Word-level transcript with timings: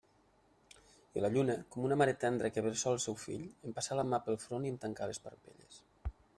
I 1.19 1.21
la 1.21 1.29
lluna, 1.35 1.55
com 1.75 1.85
una 1.89 1.97
mare 2.03 2.15
tendra 2.23 2.51
que 2.55 2.65
bressola 2.69 2.99
el 2.99 3.03
seu 3.05 3.19
fill, 3.27 3.45
em 3.69 3.77
passà 3.79 4.01
la 4.03 4.09
mà 4.15 4.23
pel 4.29 4.43
front 4.47 4.69
i 4.69 4.75
em 4.75 4.83
tancà 4.87 5.11
les 5.13 5.25
parpelles. 5.29 5.81